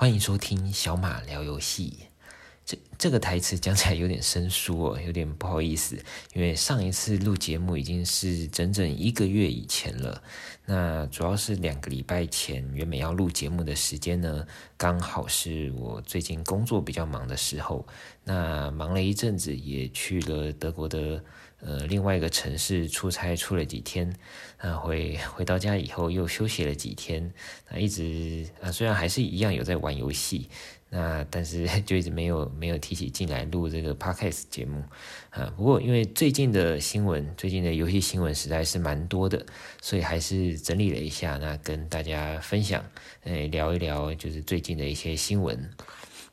[0.00, 1.92] 欢迎收听小马聊游戏。
[2.64, 5.94] 这这个台词讲起来有点生疏哦，有点不好意思，
[6.32, 10.22] 因为上一次录节目已经是整整一个月以前了。
[10.64, 14.46] 那主要是两个礼拜前原本要录节目的时间呢，
[14.78, 17.86] 刚好是我最近工作比较忙的时候。
[18.24, 21.22] 那忙了一阵子，也去了德国的。
[21.62, 24.10] 呃，另外一个城市出差出了几天，
[24.56, 27.32] 啊，回回到家以后又休息了几天，
[27.70, 30.48] 那，一直啊，虽然还是一样有在玩游戏，
[30.88, 34.82] 那但是 就一直没有没有提起劲来录这个 podcast 节目，
[35.30, 39.44] 啊，不过因为最近的新闻，最近的游戏新闻实在是蛮多的，
[39.82, 42.82] 所以还是整理了一下，那跟大家分享，
[43.24, 45.70] 呃，聊一聊就是最近的一些新闻。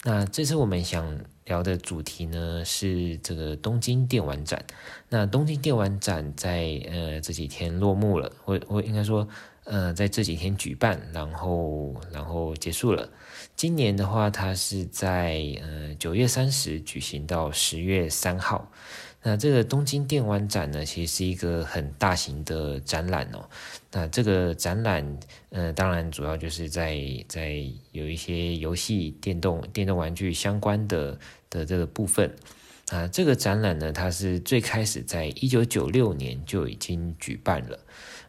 [0.04, 4.64] 那这次我们想聊的主题呢，是这个东京电玩展。
[5.10, 9.28] 那东京电玩展在呃这几天落幕了，我我应该说
[9.66, 13.10] 呃在这几天举办，然后然后结束了。
[13.56, 18.72] 今年的话，它是在呃九月三十举行到十月三号。
[19.24, 23.50] 那这个东京电玩展呢，其实是一个很大型的展览哦。
[23.92, 32.34] 那这个展览，呃，当然主要就是在在有一些游戏、电动、电动玩具相关的的这个部分
[32.90, 33.08] 啊。
[33.08, 37.80] 这个展览呢，它是最开始在一九九六年就已经举办了。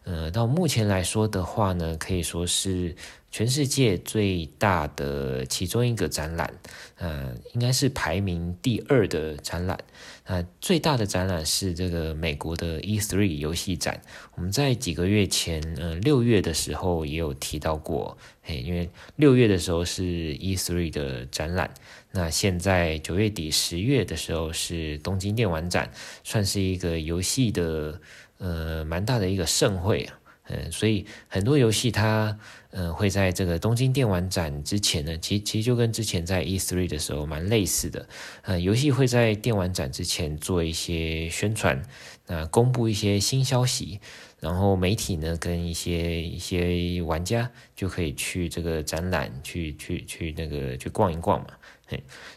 [0.04, 2.96] 呃，到目前来说的话呢，可以说是
[3.30, 6.52] 全世界最大的其中一个展览，
[6.96, 9.78] 呃，应该是排名第二的展览。
[10.24, 14.00] 呃，最大的展览是这个美国的 E3 游戏展。
[14.34, 20.02] 我们在几个月前，呃，六月的时候也有提到过，嘿，因为六月的时候是
[20.36, 21.72] E3 的展览，
[22.12, 25.90] 那现在九月底十月的时候是东京电玩展，
[26.24, 28.00] 算是一个游戏的。
[28.40, 30.14] 呃，蛮大的一个盛会啊，
[30.46, 32.38] 嗯，所以很多游戏它，
[32.70, 38.06] 嗯，会在这个东京电玩展之前呢，其其实就跟之前在 E3 的时候蛮类似的，
[38.42, 41.82] 嗯，游戏会在电玩展之前做一些宣传，
[42.26, 44.00] 那公布一些新消息，
[44.38, 51.48] 然后媒体呢跟一些一些玩家就可以去这个展览去去去那个去逛一逛嘛。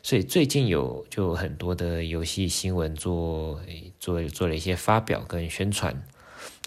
[0.02, 3.62] 所以最近有就很多的游戏新闻做
[4.00, 6.02] 做做了一些发表跟宣传。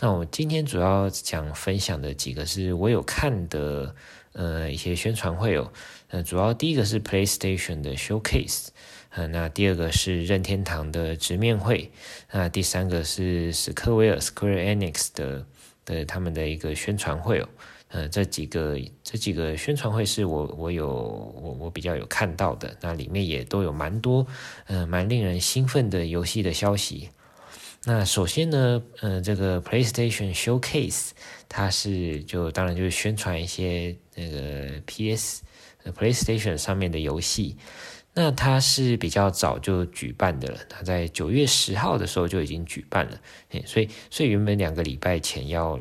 [0.00, 3.94] 那我今天主要想分享的几个是我有看的
[4.32, 5.72] 呃一些宣传会哦。
[6.08, 8.68] 呃，主要第一个是 PlayStation 的 Showcase，
[9.10, 11.90] 呃，那第二个是任天堂的直面会，
[12.30, 15.46] 那第三个是史克威尔 Square Enix 的
[15.84, 17.48] 的他们的一个宣传会哦。
[17.88, 24.26] 呃，这几个这几个宣传会是我我有我我比较有看到的，那里面也都有蛮多
[24.66, 27.10] 呃蛮令人兴奋的游戏的消息。
[27.86, 31.10] 那首先呢，呃，这个 PlayStation Showcase
[31.48, 35.42] 它是就当然就是宣传一些那个 PS
[35.96, 37.56] PlayStation 上面的游戏。
[38.14, 43.20] 那它是比较早就举办的了，它在九月十号的时候就已经举办了，
[43.66, 45.78] 所以所以原本两个礼拜前要。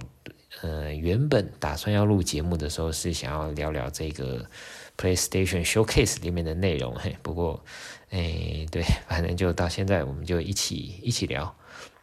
[0.62, 4.46] 呃，原本打算要录节目的时候是想要聊聊这个
[4.96, 7.66] PlayStation Showcase 里面的内容，嘿，不过，
[8.12, 11.54] 哎，对，反正就到现在我们就一起一起聊，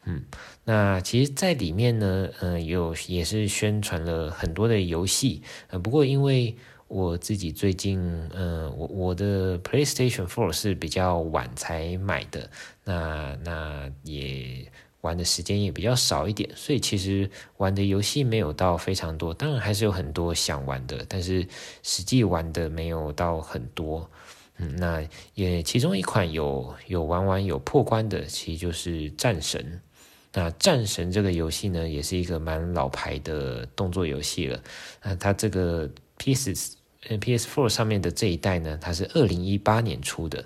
[0.04, 0.24] 嗯，
[0.64, 6.56] 那其实，在里面呢，呃，有也是宣传了很多的游戏，呃，不过因为
[6.88, 8.00] 我自己最近，
[8.34, 12.50] 呃，我我的 PlayStation Four 是比较晚才买的，
[12.84, 14.70] 那那也。
[15.02, 19.32] 玩的时间也比较少一点，所以其实玩的游戏没有到非常多。
[19.32, 21.48] 当然还是有很多想玩的，但是
[21.82, 24.10] 实际玩的没有到很多。
[24.58, 29.80] 嗯，那也其中一款有有玩完有破关的，其实就是《战神》。
[30.32, 34.62] 那《战神》这个游戏呢，也是一个蛮老牌的动作游戏了。
[35.02, 40.44] 那它这个 PS PS4 上面的这一代呢，它是二零一八年出的。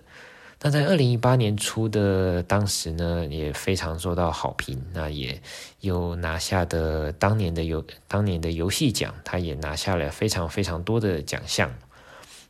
[0.62, 5.38] 那在二零一八年初的当时呢，也非常受到好评，那也
[5.80, 11.70] 有拿下的当年的游当年的游戏奖，他也拿下了非常非常多的奖项，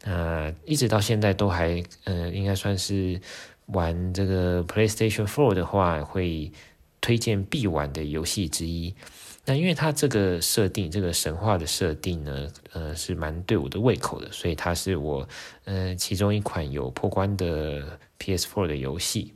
[0.05, 3.21] 呃，一直到现在都还，呃，应该算是
[3.67, 6.53] 玩这个 PlayStation Four 的话，会
[7.05, 8.95] 推荐必玩的游戏之一。
[9.45, 15.29] 那因为它这个设定，这个神话的设定呢，呃，是蛮对我的胃口的，所以它是我，
[15.67, 19.35] 呃，其中一款有破关的 PS4 的游戏。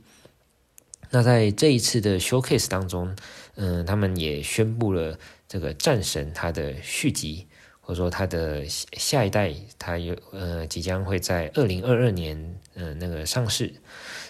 [1.11, 3.15] 那在这一次的 Showcase 当中，
[3.53, 7.45] 嗯、他们也宣布了这个战神它的续集，
[7.89, 12.37] 或者说它的下一代，它有呃即将会在二零二二年，
[12.75, 13.73] 嗯、呃，那个上市。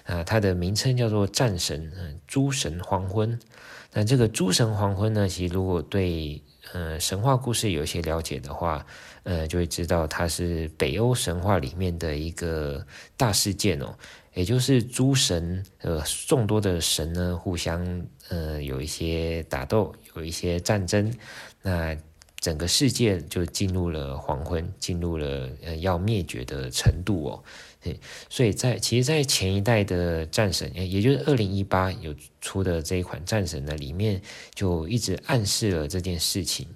[0.06, 1.92] 啊、呃，它的名称叫做战神，
[2.26, 3.38] 诸神黄昏。
[3.92, 6.42] 那这个诸神黄昏呢，其实如果对
[6.72, 8.86] 呃神话故事有一些了解的话，
[9.24, 13.94] 呃，就会知道它是北欧神话里面的一个大事件哦，
[14.36, 21.14] 也就是诸神呃众多的神呢互相呃有一些打斗，有一些战争，
[21.62, 21.94] 那
[22.40, 27.44] 整个世界就进入了黄昏，进入了呃要灭绝的程度哦。
[28.30, 34.22] 所以在其实，在前一代的战神，也就是二零一八有出的这一款战神呢，里面
[34.54, 36.68] 就一直暗示了这件事情。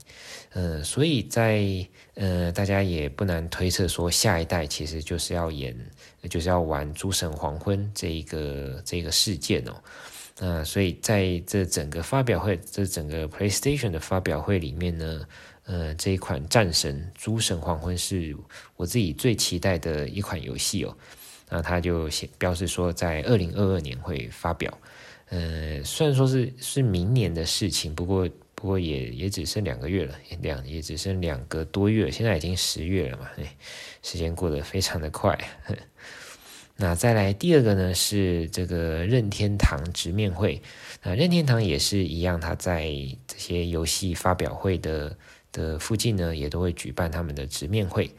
[0.54, 5.75] 呃，所以在呃，大家也不难推测说，下一代其实就是要演，
[6.30, 9.74] 就是要玩诸神黄昏这一个这个事件哦。
[10.39, 15.21] 那、所以在这整个发表会，这整个 PlayStation 的发表会里面呢。
[15.65, 18.36] 呃，这一款战神诸神黄昏是
[18.75, 20.98] 我自己最期待的一款游戏哦。
[21.50, 24.77] 那他就写标示说，在二零二二年会发表。
[25.30, 33.56] 呃，虽然说是是明年的事情，不过不过也也只剩两个月了，两也只剩两个多月，现在已经十月了嘛，哎，
[34.01, 35.38] 时间过得非常的快。
[36.75, 40.62] 那再来第二个呢，是这个任天堂直面会。
[41.04, 42.89] 那任天堂也是一样，他在
[43.27, 45.16] 这些游戏发表会的。
[45.53, 48.11] 的附近呢，也都会举办他们的直面会。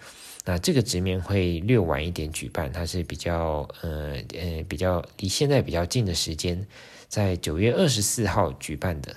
[0.46, 6.66] 那这个直面会略晚一点举办，它是比较呃呃比较离现在比较近的时间，
[7.08, 9.16] 在九月二十四号举办的。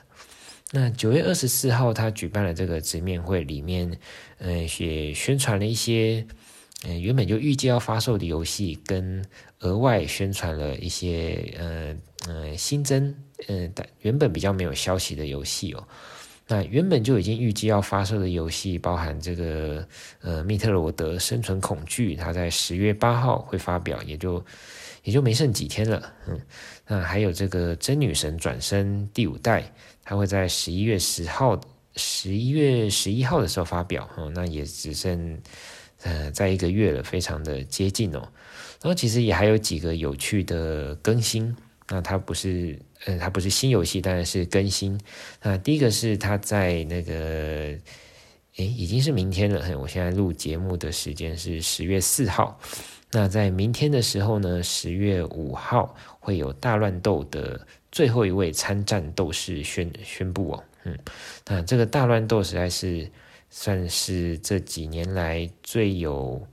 [0.72, 3.98] 那九月二十四号，他举办了这个直面会，里面
[4.38, 6.26] 呃也宣传了一些
[6.84, 9.26] 呃原本就预计要发售的游戏，跟
[9.60, 11.96] 额外宣传了一些呃
[12.28, 13.16] 呃新增
[13.48, 15.88] 呃原本比较没有消息的游戏哦。
[16.50, 19.86] 那原本就已经预计要发售的游戏，包含这个
[20.22, 24.44] 呃《密特罗德生存恐惧》，它在十月八号会发表，也就
[25.04, 26.14] 也就没剩几天了。
[26.28, 26.40] 嗯，
[26.88, 29.70] 那还有这个《真女神转生》第五代，
[30.04, 31.60] 它会在十一月十号、
[31.98, 34.10] 十一月十一号的时候发表。
[34.16, 35.38] 哦，那也只剩
[36.04, 38.20] 呃在一个月了，非常的接近哦。
[38.82, 41.54] 然后其实也还有几个有趣的更新。
[41.90, 45.00] 那它不是，呃，它不是新游戏，当然是更新。
[45.42, 47.14] 那第一个是它在那个，
[48.58, 49.80] 诶，已经是明天了。
[49.80, 52.60] 我现在录节目的时间是十月四号。
[53.12, 60.64] 那在明天的时候呢，十月五号会有大乱斗的最后一位参战斗士宣宣布哦。
[60.84, 60.98] 嗯，
[61.46, 63.10] 那这个大乱斗实在是
[63.50, 66.46] 算是这几年来最有，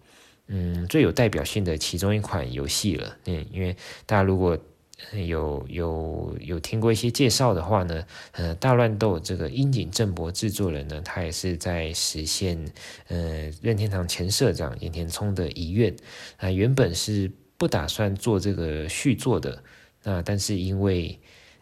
[0.46, 3.16] 嗯，最有代表性的其中一款游戏了。
[3.25, 3.76] 嗯，因为
[4.06, 4.56] 大家如果
[5.12, 12.73] 有有有听过一些介绍的话呢，呃，大乱斗这个樱井正博制作人呢，他也是在实现
[13.08, 15.94] 呃任天堂前社长岩田聪的遗愿
[16.37, 19.62] 啊，原本是不打算做这个续作的，
[20.05, 21.19] 那但是因为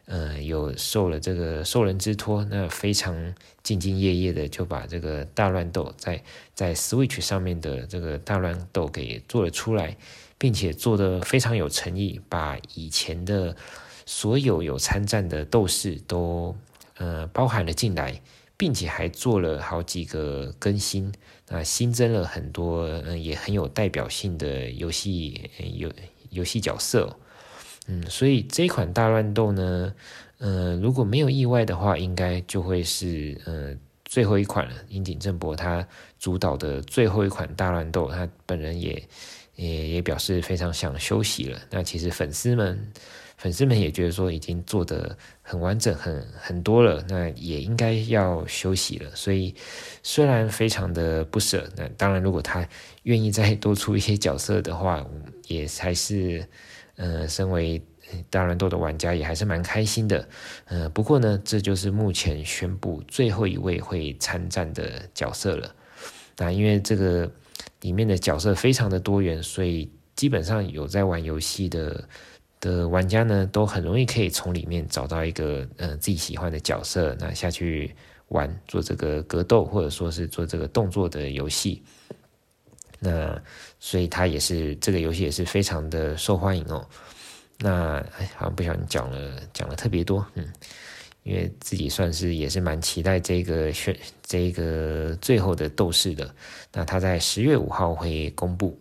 [0.06, 3.14] 呃有受了这个受人之托，那非常
[3.64, 6.22] 兢兢业业的就把这个大乱斗在
[6.54, 9.96] 在 Switch 上面的这个大乱斗给做了出来。
[10.42, 13.54] 并且做得非常有诚意，把以前的
[14.04, 16.52] 所有有参战的斗士都
[16.96, 18.20] 呃包含了进来，
[18.56, 21.12] 并且还做了好几个更新，
[21.46, 25.88] 那新增了很多嗯也很有代表性的游戏游
[26.30, 27.16] 游戏角色，
[27.86, 29.94] 嗯，所以这一款大乱斗呢，
[30.38, 33.72] 呃如果没有意外的话，应该就会是呃
[34.04, 34.74] 最后一款了。
[34.88, 35.86] 樱井正博他
[36.18, 39.00] 主导的最后一款大乱斗，他本人也。
[39.62, 41.60] 也也表示非常想休息了。
[41.70, 42.92] 那其实粉丝们，
[43.36, 49.14] 粉丝们也觉得说已经做得很完整、很很多了，那也应该要休息了。
[49.14, 49.54] 所以
[50.02, 52.68] 虽然非常的不舍，那当然如果他
[53.04, 55.06] 愿意再多出一些角色的话，
[55.46, 56.44] 也还是，
[56.96, 57.80] 呃，身为
[58.28, 60.28] 大乱斗的玩家也还是蛮开心的。
[60.64, 65.72] 呃，不过呢，这就是目前宣布最后一位会参战的角色了。
[66.36, 67.30] 那因为这个。
[67.82, 72.08] 里面的角色非常的多元，所以基本上有在玩游戏的
[72.58, 77.94] 的玩家呢，都很容易可以从里面找到一个呃自己喜欢的角色，那下去
[78.28, 81.82] 玩做这个格斗或者说是做这个动作的游戏。
[82.98, 83.40] 那
[83.78, 86.86] 所以它也是这个游戏也是非常的受欢迎哦。
[87.58, 90.46] 那哎，好像不小心讲了讲了特别多，嗯。
[91.22, 96.34] 因为自己算是也是蛮期待这个选这个最后的斗士的，
[96.72, 98.78] 那他在十月五号会公布。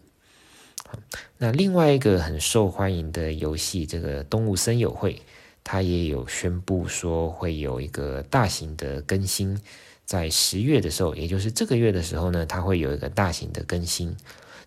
[1.38, 5.21] 那另外一个很受欢迎的游戏，这个动物森友会，
[5.63, 9.57] 他也有宣布说会有一个大型的更新，
[10.05, 14.15] 在十月的时候，也就是这个月的时候呢，它会有一个大型的更新。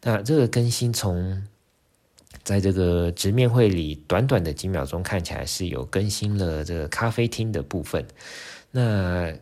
[0.02, 1.42] 那这个更新从
[2.44, 8.06] 在这个直面会里，短短的几秒钟看起来是有更新了这个咖啡厅的部分。
[8.70, 9.32] 那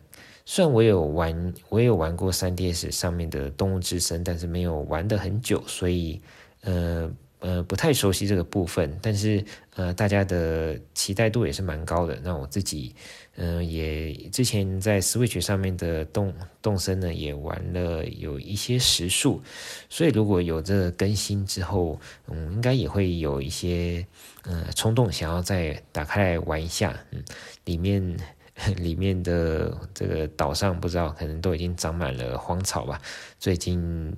[0.45, 6.21] 虽然我有玩，我也有玩过 3DS 上面的《动物之声》，但是没有玩得很久，所以
[6.61, 7.11] 呃
[7.43, 8.97] 呃不太熟悉这个部分。
[9.01, 9.43] 但是
[9.75, 12.17] 呃大家的期待度也是蛮高的。
[12.23, 12.95] 那我自己
[13.35, 19.41] 嗯、呃、也之前在 Switch 上面的动动森呢也玩了有一些时数，
[19.89, 24.05] 所以如果有这个更新之后，嗯应该也会有一些
[24.43, 26.97] 呃冲动想要再打开来玩一下。
[27.11, 27.21] 嗯，
[27.65, 28.17] 里面。
[28.77, 33.01] 里面的这个岛上不知道，可能都已经长满了荒草吧。
[33.39, 34.15] 最近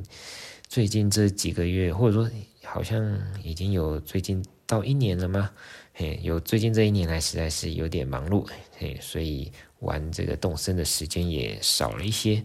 [0.68, 2.30] 最近这几个月，或者说
[2.66, 5.50] 好像已经有最近到一年了吗？
[5.94, 8.46] 嘿，有最近这一年来实在是有点忙碌，
[8.78, 12.44] 嘿，所以玩这个动森的时间也少了一些。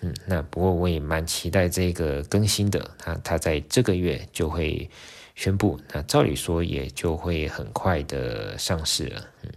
[0.00, 4.88] 嗯，那不过我也蛮期待这个更新的，它它在这个月就会
[5.34, 9.24] 宣布，那照理说也就会很快的上市了。
[9.42, 9.50] 嗯。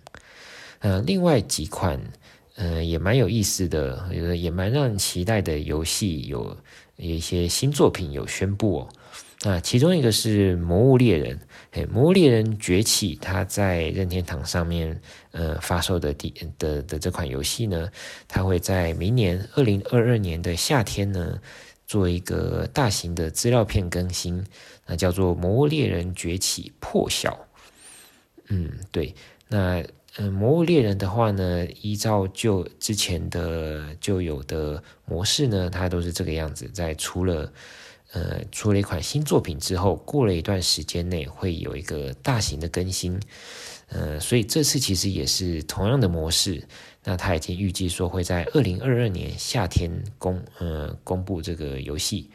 [0.79, 2.01] 呃，另外几款，
[2.55, 6.57] 呃，也蛮有意思的，也蛮让人期待的游戏，有
[6.95, 8.89] 有一些新作品有宣布哦。
[9.43, 11.35] 那其中一个是《魔物猎人》，
[11.71, 17.89] 哎，《魔物猎人崛起》，它在任天堂上面，呃，发售的第的的这款游戏呢，
[18.27, 21.39] 它会在明年二零二二年的夏天呢，
[21.87, 24.45] 做一个大型的资料片更新，
[24.85, 27.31] 那叫做《魔物猎人崛起：破晓》。
[28.49, 29.15] 嗯，对，
[29.47, 29.83] 那。
[30.17, 36.67] 嗯，魔物猎人的话呢，依照旧之前的旧有的模式呢，它都是这个样子。
[36.73, 37.49] 在除了
[38.11, 43.19] 呃出了一款新作品之后，过了一段时间内会有一个大型的更新。
[43.87, 46.63] 呃，所以这次其实也是同样的模式。
[47.03, 52.29] 那他已经预计说会在二零二二年夏天公呃公布这个游戏。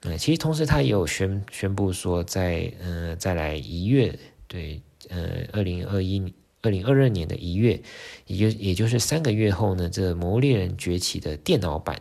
[0.00, 6.32] 呃，其实同时他也有宣宣布说在呃再来一月，对，呃二零二一。
[6.66, 7.78] 二零二二年的一月，
[8.26, 12.00] 也就也就是三个月后呢，这《魔猎人崛起》的电脑版，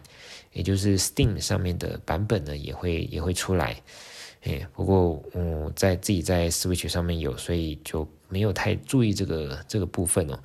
[0.53, 3.81] 也就是 Steam 上面的版本呢，也会也会出来。
[4.43, 10.39] 哎，不过嗯，在自己在 Switch 上面有，所以就没有太注意这个这个部分哦。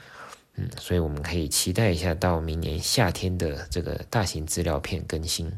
[0.55, 5.53] 嗯，所以我们可以期待一下到明年夏天的这个大型资料片更新。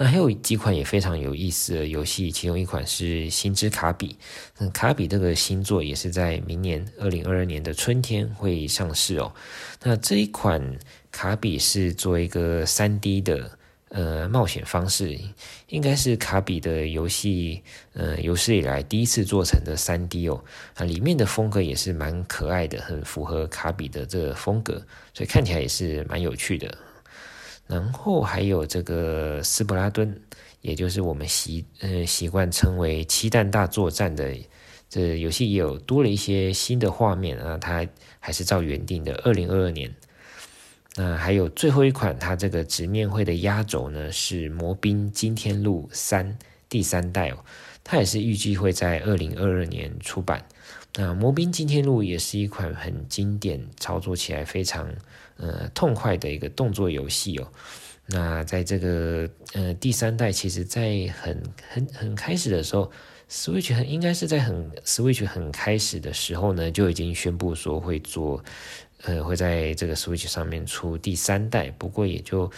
[0.00, 4.10] 那还有几款也非常有意思的游戏，其中一款是《星之卡比》。
[4.58, 9.34] 嗯，卡比这个新作也是在明年二零二二年的春天会上市哦。
[9.82, 10.78] 那这一款
[11.18, 13.50] 卡比是做一个三 D 的
[13.88, 15.18] 呃冒险方式，
[15.66, 17.60] 应该是卡比的游戏
[17.92, 20.40] 呃有史以来第一次做成的三 D 哦。
[20.74, 24.74] 啊，里面的风格也是蛮可爱的，很符合卡比的这个风格，
[25.12, 26.72] 所以看起来也是蛮有趣的。
[27.66, 30.14] 然后还有这个斯普拉遁，
[30.60, 34.32] 也就是我们习呃习惯称为“七弹大作战”的
[34.88, 37.58] 这游戏，也有多了一些新的画面啊。
[37.58, 37.84] 它
[38.20, 39.92] 还是照原定的二零二二年。
[40.98, 46.26] 那还有最后一款，它这个直面会的压轴呢是《魔兵惊天录三》
[46.68, 47.38] 第三代哦，
[47.84, 50.44] 它也是预计会在二零二二年出版。
[50.96, 54.92] 那《魔兵惊天录》也是一款很经典、操作起来非常。
[55.40, 57.46] 呃，痛快的一个动作游戏哦。
[58.06, 62.90] 那在这个呃第三代，其实在很很很开始的时候
[63.30, 68.42] ，Switch 很应该是在很 Switch 很开始的时候呢，就已经宣布说会做，
[69.02, 71.70] 呃，会在这个 Switch 上面出第三代。
[71.72, 72.50] 不过也就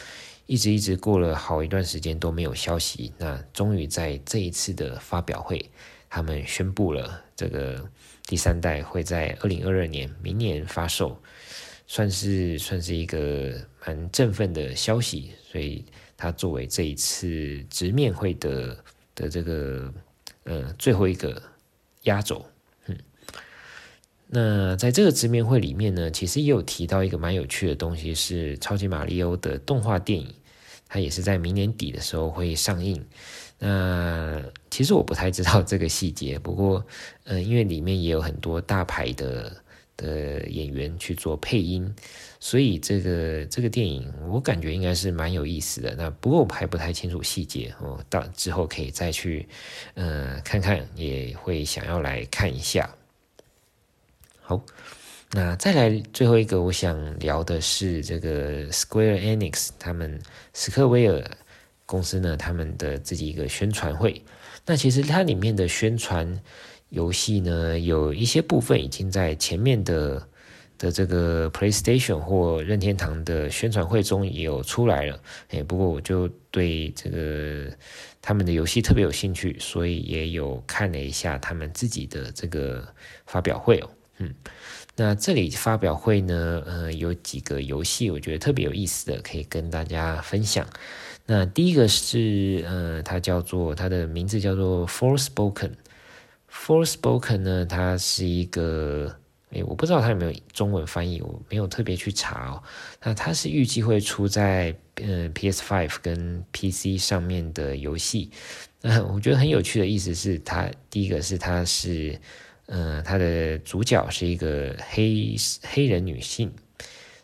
[0.46, 3.12] 一直一直过了好一段时间都没有消息。
[3.18, 5.70] 那终于在这一次的发表会，
[6.08, 7.88] 他们宣布了这个
[8.26, 11.20] 第三代会在二零二二年明年发售。
[11.92, 13.52] 算是算是一个
[13.84, 15.84] 蛮振奋的消息，所以
[16.16, 19.92] 它作为这一次直面会的的这个
[20.44, 21.42] 呃最后一个
[22.02, 22.46] 压轴，
[24.32, 30.32] 那在这个直面会里面呢，其实也有提到一个蛮有趣的东西，是超级马里奥的动画电影，
[30.88, 33.04] 它也是在明年底的时候会上映。
[33.58, 36.86] 那其实我不太知道这个细节，不过
[37.24, 39.52] 呃，因为里面也有很多大牌的。
[40.00, 41.94] 的演员去做配音，
[42.40, 45.94] 所以这个这个电影我感觉应该是蛮有意思的。
[45.94, 49.46] 那不过我还不太清楚细节哦，到之后可以再去
[49.92, 52.88] 呃看看，也会想要来看一下。
[54.50, 54.60] 好，
[55.30, 60.20] 那再来最后一个我想聊的是这个 Square Enix 他们
[60.52, 61.24] 史克威尔
[61.86, 64.20] 公司呢，他们的自己一个宣传会。
[64.66, 66.42] 那其实它里面的宣传。
[66.88, 70.26] 游戏呢，有一些部分已经在前面的
[70.76, 75.22] 的这个 PlayStation 或任天堂的宣传会中也有出来了。
[75.50, 77.70] 哎，不过我就对这个
[78.20, 82.84] 他们的游戏特别有兴趣，所以也有看了一下他们自己的这个
[83.24, 83.88] 发表会哦。
[84.20, 84.34] 嗯，
[84.96, 90.66] 那这里发表会呢，呃，有几个游戏我觉得特别有意思的，可以跟大家分享。
[91.26, 95.72] 那第一个是，呃，它叫做它的名字叫做 Forspoken。
[96.52, 99.16] Forspoken 呢，它是一个，
[99.52, 102.62] 诶，我不知道它有没有中文翻译，我没有特别去查哦。
[103.02, 108.30] 那它是预计会出在，呃，PS5 跟 PC 上面的游戏。
[108.82, 112.18] 那我觉得很有趣的意思是，它第一个是它是，
[112.70, 116.50] 呃，它的主角是一个黑黑人女性，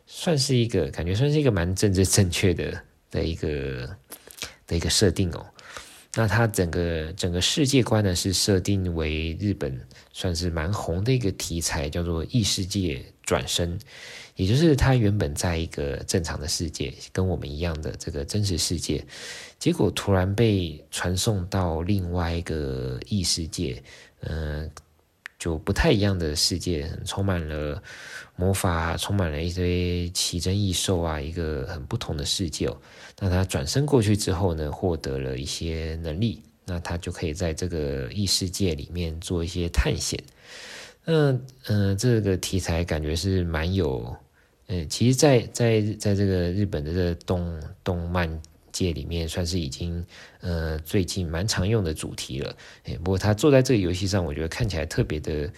[0.06, 2.82] 算是一个感觉算是一个蛮政治正确的。
[3.08, 3.88] 的一个
[4.66, 5.46] 的一个设定哦，
[6.16, 9.80] 那它整个整个世界观呢是设定为日本
[10.12, 13.78] 算是蛮红的一个题材，叫做异世界转生，
[14.34, 19.06] 也就是它原本在一个正常的世界，跟我们一样的这个真实世界，
[19.58, 23.80] 结果突然被传送到另外一个异世界，
[24.22, 24.68] 嗯、
[25.38, 27.82] 就不太一样的世界，充满了。
[28.38, 32.76] 魔法充满了一堆奇珍异兽啊，一个很不同的世界哦。
[33.18, 40.22] 那他转生过去之后呢，获得了一些能力，那他就可以在这个异世界里面做一些探险。
[41.06, 41.32] 那
[41.64, 44.14] 嗯、这个题材感觉是蛮有，
[44.66, 48.28] 嗯、呃，其实在，在在在这个日本的这个动动漫
[48.84, 50.04] 界里面，算是已经
[50.40, 52.56] 呃最近蛮常用的主题了。
[53.02, 55.50] 不过他坐在这个游戏上，我觉得看起来特别的。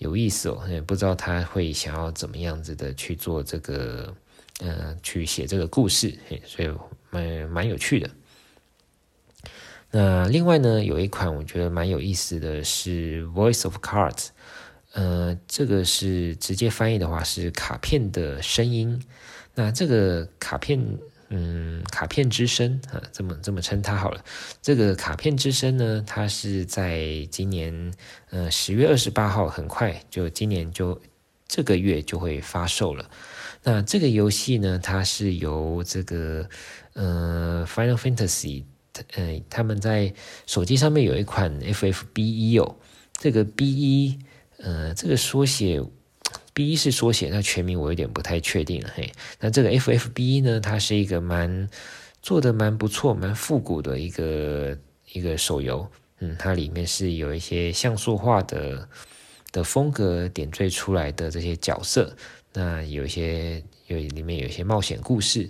[0.00, 4.16] 有意思哦，不知道他会想要怎么样子的去做这个，
[4.60, 6.70] 呃，去写这个故事，所以
[7.10, 8.08] 蛮蛮有趣的。
[9.90, 14.12] 那另外呢，有一款我觉得蛮有意思的是《Voice of Cards》，
[14.94, 19.04] 呃，这个是直接翻译的话是卡片的声音。
[19.54, 20.80] 那这个卡片。
[21.32, 24.24] 嗯，卡片之声啊，这么这么称它好了。
[24.60, 27.94] 这个卡片之声呢，它是在今年
[28.30, 31.00] 呃十月二十八号，很快就今年就
[31.46, 33.08] 这个月就会发售了。
[33.62, 36.48] 那这个游戏呢，它是由这个
[36.94, 38.64] 呃 Final Fantasy，
[39.14, 40.12] 呃他们在
[40.46, 42.76] 手机上面有一款 FFBE 哦，
[43.12, 44.18] 这个 BE
[44.58, 45.80] 呃这个缩写。
[46.52, 48.90] B 是缩写，那全名我有点不太确定了。
[48.94, 51.68] 嘿，那这个 FFB 呢，它是一个蛮
[52.22, 54.76] 做的蛮不错、蛮复古的一个
[55.12, 55.88] 一个手游。
[56.18, 58.88] 嗯，它里面是有一些像素化的
[59.52, 62.14] 的风格点缀出来的这些角色。
[62.52, 65.48] 那有一些有里面有一些冒险故事。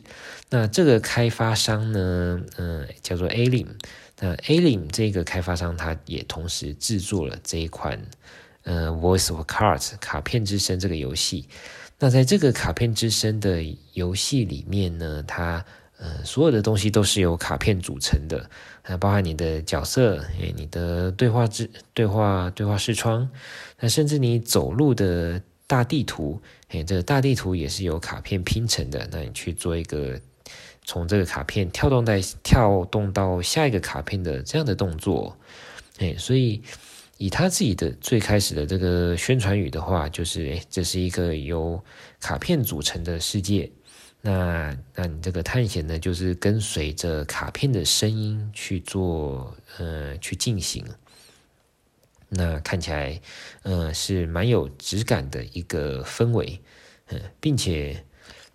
[0.51, 3.67] 那这个开发商呢，嗯，叫做 Alim。
[4.21, 8.01] 那 Alim 这个开发商，他也同时制作了这一款。
[8.63, 11.49] 呃，Voice of Cards 卡片之声这个游戏，
[11.99, 15.65] 那在这个卡片之声的游戏里面呢，它
[15.99, 18.51] 呃所有的东西都是由卡片组成的，
[18.87, 20.23] 那包含你的角色，
[20.55, 23.29] 你的对话之对话对话视窗，
[23.79, 30.21] 那甚至你走路的大地图，诶，这个大地图也是由卡片拼成的，那你去做一个
[30.85, 35.35] 从这个卡片跳动在跳动到下一个卡片的这样的动作，
[35.99, 36.63] 诶，所以。
[37.21, 41.79] 以他自己的最开始的这个宣传语的话，就是诶，这是一个由
[42.19, 43.71] 卡片组成的世界。
[44.23, 50.83] 那那你这个探险呢，就是跟随着卡片的声音去做，呃，去进行。
[52.31, 53.21] 那看起来，
[53.65, 56.59] 呃，是蛮有质感的一个氛围，
[57.09, 58.03] 嗯，并且，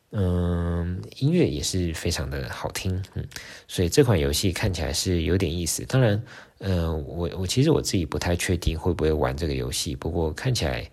[0.09, 3.23] 嗯，音乐也是非常的好听，嗯，
[3.67, 5.85] 所以这款游戏看起来是有点意思。
[5.85, 6.23] 当然。
[6.59, 10.89] 嗯，我我其实我自己不太确定会不会玩这个游戏，不过看起来，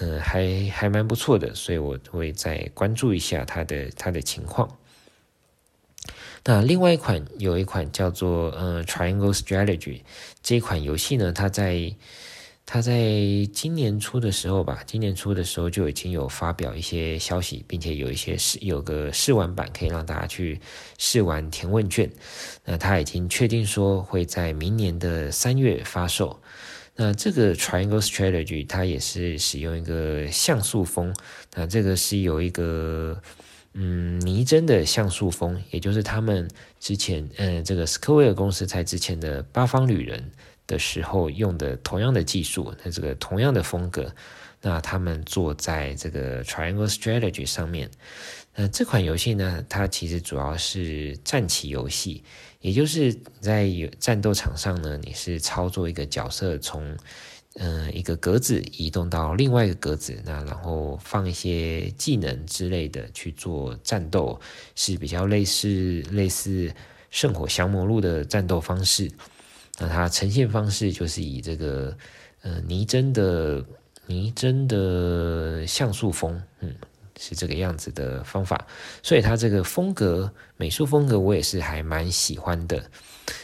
[0.00, 4.78] 嗯，还还蛮不错的，所以我会再关注一下它的它的情况。
[6.44, 10.00] 那另外一款有一款叫做嗯 Triangle Strategy
[10.42, 11.94] 这款游戏呢，它在。
[12.66, 12.94] 他在
[13.52, 20.58] 今年初的时候吧，今年初的时候就已经有发表一些消息，并且有一些试有个试玩版可以让大家去
[20.96, 22.10] 试玩填问卷。
[22.64, 26.40] 那他已经确定说会在明年的三月发售。
[26.96, 31.14] 那这个 Triangle Strategy 它也是使用一个像素风，
[31.54, 33.20] 那这个是有一个
[33.74, 36.48] 嗯拟真的像素风，也就是他们
[36.80, 40.32] 之前嗯这个 Square 公司在之前的八方旅人。
[40.66, 44.14] 的时候用的同样的技术，那这个同样的风格，
[44.60, 47.90] 那他们做在这个 Triangle Strategy 上面。
[48.54, 52.22] 那这款游戏呢，它其实主要是战棋游戏，
[52.60, 56.96] 也就是在有战斗场上呢，你是操作一个角色从
[57.56, 64.40] 嗯、一个格子移动到另外一个格子，那然后放一些技能之类的去做战斗，
[64.74, 66.74] 是比较类似类似
[67.10, 69.08] 圣火降魔录的战斗方式。
[69.78, 71.96] 那它呈现方式就是以这个
[72.42, 73.64] 呃拟真的
[74.06, 76.74] 拟真的像素风，嗯，
[77.18, 78.66] 是这个样子的方法，
[79.02, 82.84] 所以它这个风格美术风格我也是还蛮喜欢的，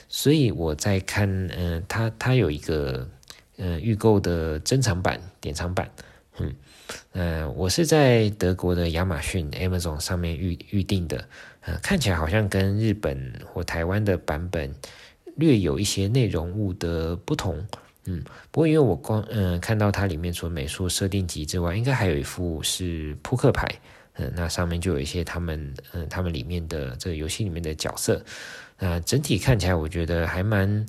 [0.09, 3.09] 所以我在看，嗯、它它有一个
[3.57, 5.90] 嗯、呃、预购的珍藏版典藏版，
[6.38, 6.55] 嗯，
[7.12, 11.27] 呃，我是在德国的亚马逊 Amazon 上面预预定的，
[11.62, 14.73] 呃，看起来好像跟日本或台湾的版本
[15.40, 17.66] 略有一些内容物的不同。
[18.05, 23.68] 嗯，不过因为我光嗯、看到它里面除了美术设定集之外，应该还有一副是扑克牌，
[24.14, 28.24] 嗯、那上面就有一些他们嗯、他们里面的这个游戏里面的角色，
[28.79, 30.87] 那、整体看起来我觉得还蛮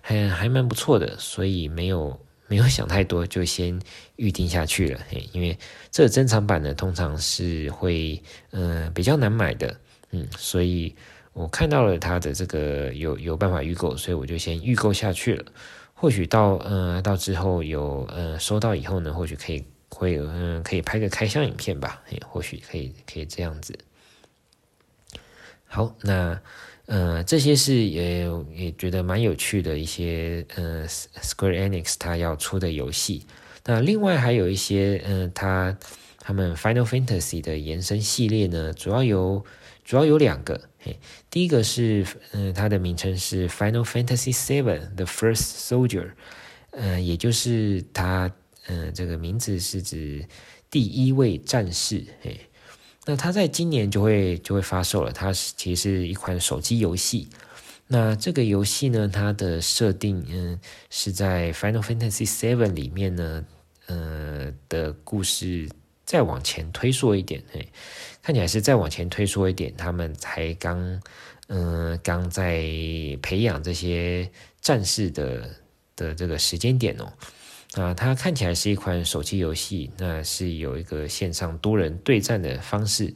[0.00, 3.78] 还还蛮不错的，所以没有没有想太多，就先
[4.16, 5.00] 预定下去了。
[5.10, 5.56] 嘿，因为
[5.90, 8.20] 这个珍藏版呢，通常是会
[8.52, 9.78] 嗯、比较难买的，
[10.10, 10.94] 嗯，所以
[11.36, 15.44] 我看到了它的这个有有办法预购，所以我就先预购下去了。
[15.92, 23.78] 或许到呃到之后有呃收到以后呢，或许可以会嗯、可以拍个开箱影片吧，诶，或许可以可以这样子。
[25.66, 26.40] 好，那
[26.86, 33.26] 呃这些是也也觉得蛮有趣的一些呃 Square Enix 它要出的游戏。
[33.66, 35.76] 那另外还有一些嗯、呃，它
[36.18, 39.44] 他们 Final Fantasy 的延伸系列呢，主要由
[39.86, 40.68] 主要有两个。
[40.80, 40.98] 嘿
[41.30, 46.10] 第一个是，嗯，它的名称是 Final Fantasy VII: The First Soldier，
[46.72, 48.30] 呃，也就是它，
[48.66, 50.26] 嗯，这个名字是指
[50.68, 52.04] 第一位战士。
[52.20, 52.40] 嘿，
[53.04, 55.12] 那它在今年就会就会发售了。
[55.12, 57.28] 它是其实是一款手机游戏。
[57.86, 60.58] 那这个游戏呢，它的设定，嗯，
[60.90, 63.44] 是在 Final Fantasy VII 里面呢，
[63.86, 65.68] 呃的故事。
[66.06, 67.68] 再往前推说一点，嘿，
[68.22, 71.02] 看起来是再往前推说一点，他们才刚，
[71.48, 72.62] 嗯、刚在
[73.20, 75.50] 培养这些战士的
[75.96, 77.12] 的这个时间点哦。
[77.74, 83.12] 啊，它看起来是一款手机游戏，那是有一个线上多人对战的方式。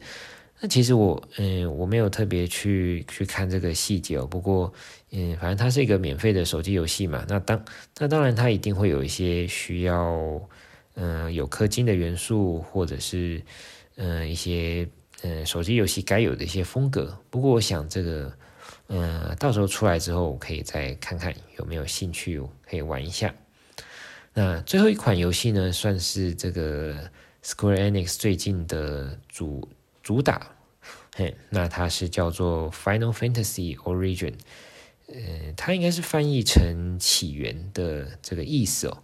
[0.59, 4.27] 那其实我，嗯，我没有特别去去看这个细节哦。
[4.27, 4.71] 不过，
[5.11, 7.65] 嗯，反正它是一个免费的手机游戏嘛，那当
[7.97, 10.41] 那当然它一定会有一些需要。
[10.95, 13.41] 嗯、有氪金的元素，或者是
[13.95, 14.87] 嗯、一些
[15.23, 17.17] 嗯、手机游戏该有的一些风格。
[17.29, 18.33] 不过我想这个
[18.87, 23.33] 嗯、到时候出来之后，我可以再看看有没有兴趣可以玩一下。
[24.33, 27.09] 那最后一款游戏呢，算是这个
[27.43, 29.67] Square Enix 最近的主
[30.03, 30.55] 主打。
[31.15, 34.33] 嘿，那它是叫做 Final Fantasy Origin，
[35.07, 39.03] 呃，它应该是翻译成起源的这个意思哦。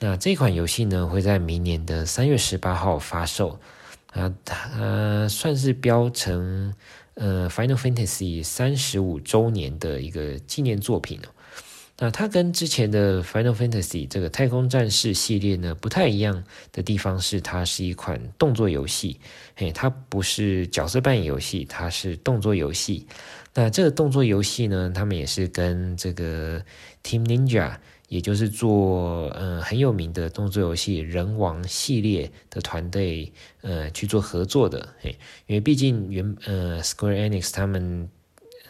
[0.00, 3.58] 那这款游戏呢，会在明年的三月十八号发售，
[4.12, 6.74] 啊，它算是标成
[7.14, 11.30] 呃 Final Fantasy 三十五周年的一个纪念作品哦。
[11.96, 19.20] 那它跟之前的 Final Fantasy 这个太空战士系列呢，不太一样的地方是，它是一款动作游戏，
[19.54, 23.06] 嘿，它不是角色扮演游戏，它是动作游戏。
[23.54, 26.60] 那这个动作游戏呢，他们也是跟这个
[27.04, 27.76] Team Ninja。
[28.14, 38.08] 也就是做嗯很有名的动作游戏《人王》系列的团队呃去做合作的，嘿，因为毕竟原呃 Square Enix 他们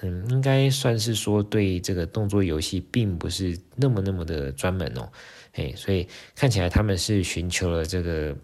[0.00, 5.12] 嗯应该算是说对这个动作游戏并不是那么那么的专门哦，
[5.52, 8.34] 嘿，所以看起来他们是寻求了这个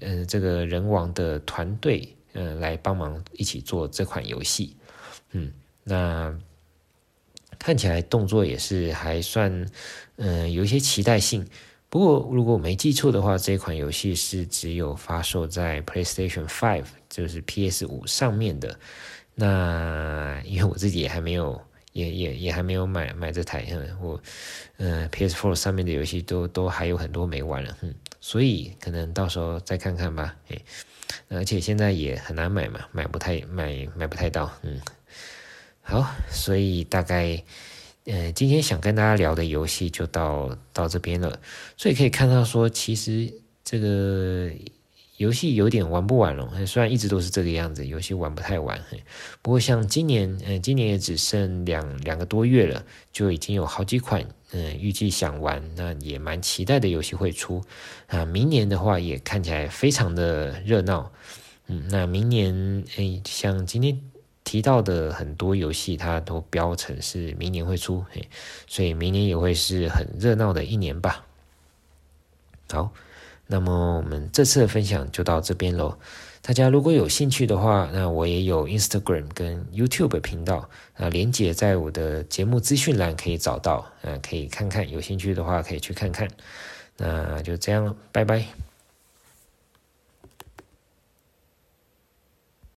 [0.00, 4.74] 呃这个人王的团队呃来帮忙一起做这款游戏，
[5.32, 5.52] 嗯，
[5.84, 6.34] 那。
[7.58, 9.66] 看起来动作也是还算，
[10.16, 11.46] 嗯、有一些期待性。
[11.88, 18.78] 不过如果我没记错的话，这款游戏是只有发售在 PlayStation 5，就是 PS 五上面的。
[19.34, 21.60] 那 因为我自己也还没有，
[21.92, 23.64] 也也也还没有买买这台，
[24.00, 24.20] 我，
[24.78, 30.58] 嗯、，PS Four 上面的游戏都都还有很多没玩了，嗯，所以可能到时候再看看吧，哎，
[31.28, 34.80] 而且现在也很难买嘛，买不太买买不太到，嗯。
[35.88, 37.40] 好，所以大概，
[38.06, 41.38] 呃，今天想跟大家聊的游戏就到到这边了。
[41.76, 44.50] 所以可以看到说，其实这个
[45.18, 46.66] 游戏有点玩不完了。
[46.66, 48.76] 虽然一直都是这个样子，游戏玩不太完。
[49.40, 57.62] 不过像今年，呃，今年也只剩两两个多月了，就已经有好几款，嗯、预计想玩，那也蛮期待的游戏会出。
[58.08, 61.12] 啊，明年的话也看起来非常的热闹。
[61.68, 64.00] 嗯，那明年，哎，像今天。
[64.46, 68.26] 提到的很多游戏，它都标成是明年会出，嘿，
[68.68, 71.26] 所以明年也会是很热闹的一年吧。
[72.70, 72.92] 好，
[73.48, 75.98] 那么我们这次的分享就到这边喽。
[76.42, 86.28] 大家如果有兴趣的话，那我也有 Instagram 跟 YouTube 频道，啊，连结在我的节目资讯栏可以找到，嗯，可以看看，有兴趣的话可以去看看。
[86.96, 88.65] 那就这样，拜拜。